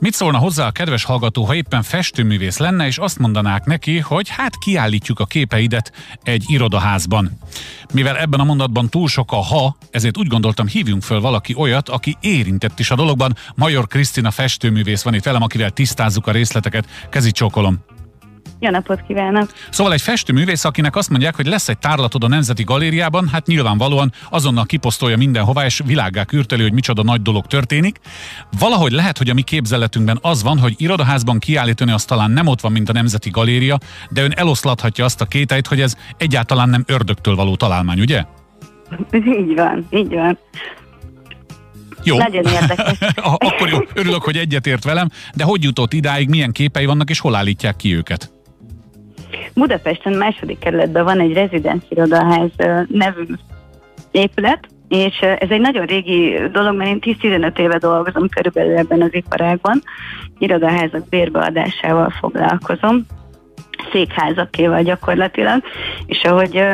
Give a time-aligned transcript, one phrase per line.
[0.00, 4.28] Mit szólna hozzá a kedves hallgató, ha éppen festőművész lenne, és azt mondanák neki, hogy
[4.28, 7.38] hát kiállítjuk a képeidet egy irodaházban.
[7.92, 11.88] Mivel ebben a mondatban túl sok a ha, ezért úgy gondoltam hívjunk föl valaki olyat,
[11.88, 13.36] aki érintett is a dologban.
[13.54, 16.86] Major Krisztina festőművész van itt velem, akivel tisztázzuk a részleteket.
[17.10, 17.84] Kezi csókolom.
[18.60, 19.52] Jó napot kívánok!
[19.70, 24.12] Szóval egy festőművész, akinek azt mondják, hogy lesz egy tárlatod a Nemzeti Galériában, hát nyilvánvalóan
[24.30, 27.98] azonnal kiposztolja mindenhová, és világgá kürteli, hogy micsoda nagy dolog történik.
[28.58, 32.60] Valahogy lehet, hogy a mi képzeletünkben az van, hogy irodaházban kiállítani az talán nem ott
[32.60, 33.78] van, mint a Nemzeti Galéria,
[34.10, 38.24] de ön eloszlathatja azt a kételyt, hogy ez egyáltalán nem ördögtől való találmány, ugye?
[39.12, 40.38] Így van, így van.
[42.02, 42.16] Jó.
[42.16, 42.98] Nagyon érdekes.
[43.48, 47.34] Akkor jó, örülök, hogy egyetért velem, de hogy jutott idáig, milyen képei vannak, és hol
[47.34, 48.36] állítják ki őket?
[49.58, 52.50] Budapesten második kerületben van egy rezidens irodaház
[52.88, 53.24] nevű
[54.10, 59.14] épület, és ez egy nagyon régi dolog, mert én 10-15 éve dolgozom körülbelül ebben az
[59.14, 59.82] iparágban.
[60.38, 63.06] Irodaházak bérbeadásával foglalkozom
[63.92, 65.62] székházakéval gyakorlatilag,
[66.06, 66.64] és ahogy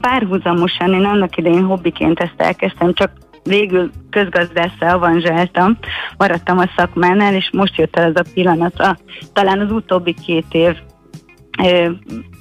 [0.00, 3.10] párhuzamosan én annak idején hobbiként ezt elkezdtem, csak
[3.44, 5.78] végül közgazdászra avanzsáltam,
[6.16, 8.98] maradtam a szakmánál, és most jött el ez a pillanat,
[9.32, 10.76] talán az utóbbi két év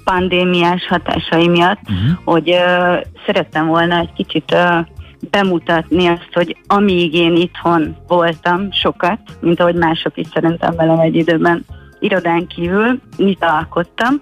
[0.03, 2.17] pandémiás hatásai miatt, uh-huh.
[2.23, 4.85] hogy uh, szerettem volna egy kicsit uh,
[5.29, 11.15] bemutatni azt, hogy amíg én itthon voltam sokat, mint ahogy mások is szerintem velem egy
[11.15, 11.65] időben
[11.99, 14.21] irodán kívül, mit alkottam,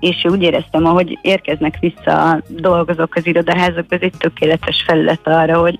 [0.00, 5.60] és úgy éreztem, ahogy érkeznek vissza a dolgozók az irodaházakba, ez egy tökéletes felület arra,
[5.60, 5.78] hogy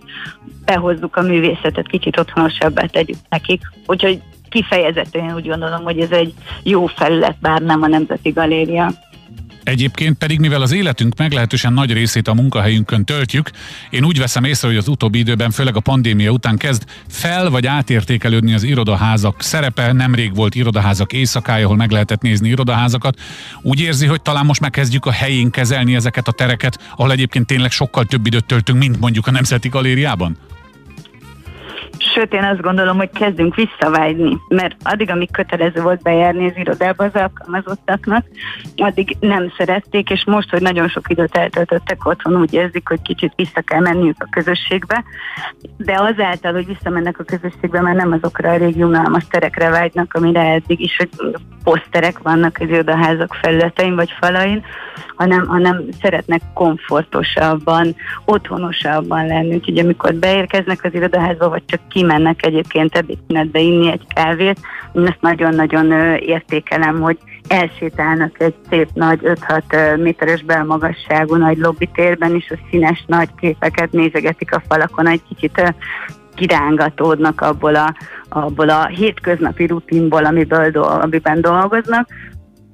[0.64, 3.60] behozzuk a művészetet, kicsit otthonosabbá tegyük nekik.
[3.86, 4.22] Úgyhogy
[4.52, 8.92] kifejezetten úgy gondolom, hogy ez egy jó felület, bár nem a Nemzeti Galéria.
[9.64, 13.50] Egyébként pedig, mivel az életünk meglehetősen nagy részét a munkahelyünkön töltjük,
[13.90, 17.66] én úgy veszem észre, hogy az utóbbi időben, főleg a pandémia után kezd fel vagy
[17.66, 19.92] átértékelődni az irodaházak szerepe.
[19.92, 23.20] Nemrég volt irodaházak éjszakája, ahol meg lehetett nézni irodaházakat.
[23.62, 27.70] Úgy érzi, hogy talán most megkezdjük a helyén kezelni ezeket a tereket, ahol egyébként tényleg
[27.70, 30.36] sokkal több időt töltünk, mint mondjuk a Nemzeti Galériában?
[32.02, 37.04] Sőt, én azt gondolom, hogy kezdünk visszavágyni, mert addig, amíg kötelező volt bejárni az irodába
[37.04, 38.24] az alkalmazottaknak,
[38.76, 43.32] addig nem szerették, és most, hogy nagyon sok időt eltöltöttek otthon, úgy érzik, hogy kicsit
[43.36, 45.04] vissza kell menniük a közösségbe,
[45.76, 50.40] de azáltal, hogy visszamennek a közösségbe, már nem azokra a régi unalmas terekre vágynak, amire
[50.40, 51.10] eddig is, hogy
[51.64, 54.64] poszterek vannak az irodaházak felületein vagy falain,
[55.16, 59.54] hanem, hanem szeretnek komfortosabban, otthonosabban lenni.
[59.54, 64.60] Úgyhogy amikor beérkeznek az irodaházba, vagy csak kimennek egyébként ebédszünetbe inni egy kávét,
[64.92, 72.50] én ezt nagyon-nagyon értékelem, hogy elsétálnak egy szép nagy 5-6 méteres belmagasságú nagy lobbitérben, és
[72.50, 75.74] a színes nagy képeket nézegetik a falakon, egy kicsit
[76.34, 77.94] kirángatódnak abból a,
[78.28, 82.08] abból a hétköznapi rutinból, amiből, amiben dolgoznak.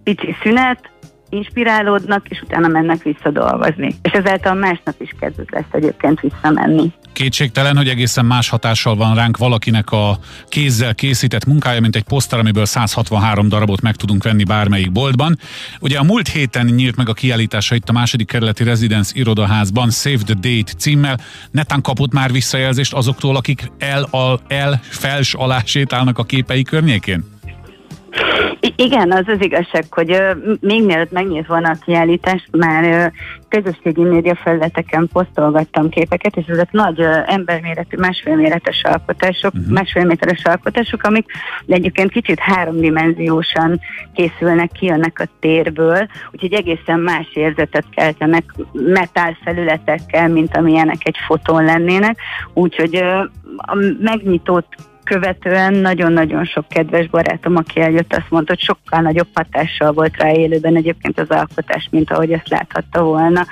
[0.03, 0.91] Pici szünet,
[1.31, 3.95] inspirálódnak, és utána mennek vissza dolgozni.
[4.03, 6.93] És ezáltal másnap is kedvük lesz egyébként visszamenni.
[7.13, 10.19] Kétségtelen, hogy egészen más hatással van ránk valakinek a
[10.49, 15.39] kézzel készített munkája, mint egy poszter, amiből 163 darabot meg tudunk venni bármelyik boltban.
[15.81, 20.23] Ugye a múlt héten nyílt meg a kiállítása itt a második kerületi Residence irodaházban Save
[20.25, 21.19] the Date címmel.
[21.51, 27.38] Netán kapott már visszajelzést azoktól, akik el, al, el fels alá sétálnak a képei környékén?
[28.61, 33.13] Igen, az az igazság, hogy uh, még mielőtt megnyílt volna a kiállítás, már uh,
[33.49, 39.73] közösségi média felületeken posztolgattam képeket, és ezek nagy emberméretű, másfélméretes alkotások, uh-huh.
[39.73, 41.31] másfél méteres alkotások, amik
[41.67, 43.81] egyébként kicsit háromdimenziósan
[44.15, 51.65] készülnek, kijönnek a térből, úgyhogy egészen más érzetet keltenek metál felületekkel, mint amilyenek egy fotón
[51.65, 52.19] lennének,
[52.55, 52.97] úgyhogy
[53.57, 54.75] a megnyitott
[55.09, 60.33] követően nagyon-nagyon sok kedves barátom, aki eljött, azt mondta, hogy sokkal nagyobb hatással volt rá
[60.33, 63.47] élőben egyébként az alkotás, mint ahogy ezt láthatta volna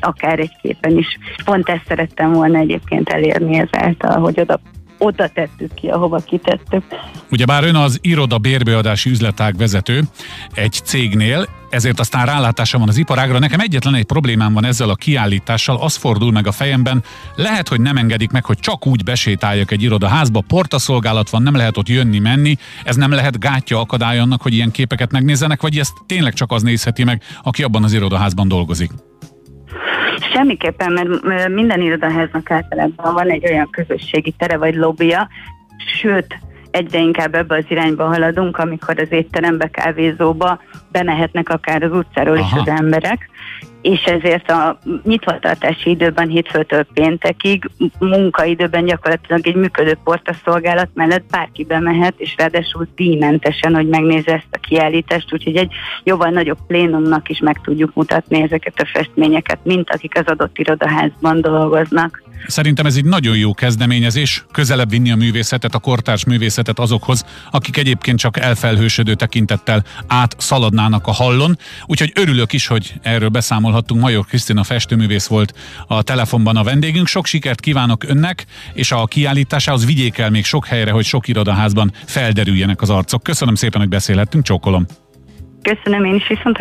[0.00, 1.18] akár egy képen is.
[1.44, 4.60] Pont ezt szerettem volna egyébként elérni ezáltal, hogy oda
[5.02, 6.84] oda tettük ki, ahova kitettük.
[7.30, 10.02] Ugyebár ön az iroda bérbeadási üzletág vezető
[10.54, 13.38] egy cégnél, ezért aztán rálátása van az iparágra.
[13.38, 17.02] Nekem egyetlen egy problémám van ezzel a kiállítással, az fordul meg a fejemben,
[17.34, 21.76] lehet, hogy nem engedik meg, hogy csak úgy besétáljak egy irodaházba, portaszolgálat van, nem lehet
[21.76, 26.32] ott jönni-menni, ez nem lehet gátja akadály annak, hogy ilyen képeket megnézzenek, vagy ezt tényleg
[26.32, 28.90] csak az nézheti meg, aki abban az irodaházban dolgozik.
[30.32, 35.28] Semmiképpen, mert minden irodaháznak általában van egy olyan közösségi tere vagy lobbija,
[36.00, 36.38] sőt,
[36.70, 40.60] egyre inkább ebbe az irányba haladunk, amikor az étterembe, kávézóba
[40.90, 42.46] bemehetnek akár az utcáról Aha.
[42.46, 43.30] is az emberek,
[43.82, 52.14] és ezért a nyitvatartási időben hétfőtől péntekig, munkaidőben gyakorlatilag egy működő portaszolgálat mellett bárki bemehet,
[52.16, 55.72] és ráadásul díjmentesen, hogy megnézze ezt a kiállítást, úgyhogy egy
[56.04, 61.40] jóval nagyobb plénumnak is meg tudjuk mutatni ezeket a festményeket, mint akik az adott irodaházban
[61.40, 62.21] dolgoznak.
[62.46, 67.76] Szerintem ez egy nagyon jó kezdeményezés, közelebb vinni a művészetet, a kortárs művészetet azokhoz, akik
[67.76, 71.58] egyébként csak elfelhősödő tekintettel átszaladnának a hallon.
[71.86, 74.00] Úgyhogy örülök is, hogy erről beszámolhattunk.
[74.00, 75.54] Major Krisztina festőművész volt
[75.86, 77.06] a telefonban a vendégünk.
[77.06, 81.92] Sok sikert kívánok önnek, és a kiállításához vigyék el még sok helyre, hogy sok irodaházban
[82.04, 83.22] felderüljenek az arcok.
[83.22, 84.86] Köszönöm szépen, hogy beszélhettünk, csókolom.
[85.62, 86.56] Köszönöm én is, viszont